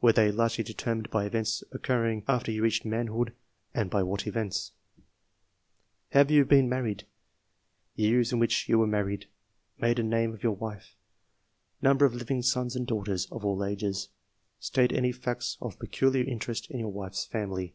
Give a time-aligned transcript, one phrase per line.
[0.00, 3.34] Were they largely determined by events occurring after you reached manhood,
[3.74, 4.72] and by what events?
[6.12, 7.04] Have you been married?
[7.94, 9.26] Year in which you were maiTied?
[9.78, 10.96] Maiden name of your wife?
[11.82, 14.08] Number of living sons and daughters (of all ages)?
[14.58, 17.74] State any facts of peculiar interest in your wife's family.